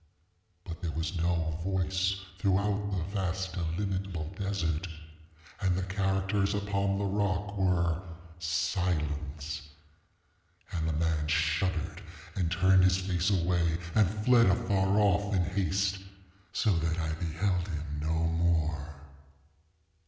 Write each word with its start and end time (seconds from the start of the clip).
But 0.63 0.81
there 0.81 0.89
was 0.93 1.15
no 1.15 1.59
voice 1.63 2.19
throughout 2.39 2.89
the 2.89 3.03
vast 3.13 3.55
illimitable 3.55 4.31
desert, 4.35 4.87
and 5.61 5.75
the 5.75 5.83
characters 5.83 6.55
upon 6.55 6.97
the 6.97 7.05
rock 7.05 7.55
were 7.55 8.01
SILENCE. 8.39 9.61
And 10.71 10.89
the 10.89 10.93
man 10.93 11.27
shuddered, 11.27 12.01
and 12.35 12.51
turned 12.51 12.83
his 12.83 12.97
face 12.97 13.29
away, 13.29 13.77
and 13.93 14.09
fled 14.25 14.47
afar 14.47 14.97
off, 14.97 15.35
in 15.35 15.43
haste, 15.43 15.99
so 16.51 16.71
that 16.79 16.97
I 16.97 17.13
beheld 17.13 17.67
him 17.67 17.99
no 18.01 18.23
more. 18.23 19.01